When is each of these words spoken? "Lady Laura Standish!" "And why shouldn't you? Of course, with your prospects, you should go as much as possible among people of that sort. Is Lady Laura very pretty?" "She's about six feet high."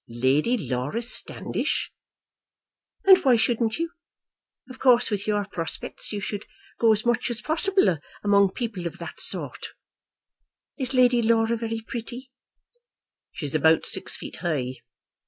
"Lady 0.09 0.57
Laura 0.57 0.99
Standish!" 0.99 1.93
"And 3.05 3.19
why 3.23 3.35
shouldn't 3.35 3.77
you? 3.77 3.91
Of 4.67 4.79
course, 4.79 5.11
with 5.11 5.27
your 5.27 5.45
prospects, 5.45 6.11
you 6.11 6.19
should 6.19 6.47
go 6.79 6.91
as 6.91 7.05
much 7.05 7.29
as 7.29 7.39
possible 7.39 7.99
among 8.23 8.49
people 8.49 8.87
of 8.87 8.97
that 8.97 9.21
sort. 9.21 9.73
Is 10.75 10.95
Lady 10.95 11.21
Laura 11.21 11.55
very 11.55 11.81
pretty?" 11.81 12.31
"She's 13.31 13.53
about 13.53 13.85
six 13.85 14.17
feet 14.17 14.37
high." 14.37 14.77